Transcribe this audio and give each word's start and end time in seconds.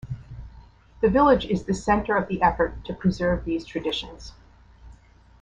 The 1.01 1.11
village 1.11 1.45
is 1.45 1.65
the 1.65 1.75
center 1.75 2.17
of 2.17 2.27
the 2.27 2.41
effort 2.41 2.83
to 2.85 2.93
preserve 2.95 3.45
these 3.45 3.63
traditions. 3.63 4.33